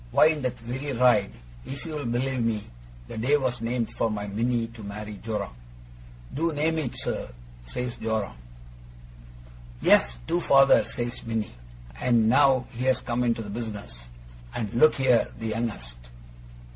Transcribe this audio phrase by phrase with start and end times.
[0.09, 1.29] Why, in that very ride,
[1.63, 2.63] if you'll believe me,
[3.07, 5.53] the day was named for my Minnie to marry Joram.
[6.33, 7.31] "Do name it, sir,"
[7.67, 8.35] says Joram.
[9.79, 11.53] "Yes, do, father," says Minnie.
[12.01, 14.07] And now he's come into the business.
[14.55, 15.27] And look here!
[15.37, 15.97] The youngest!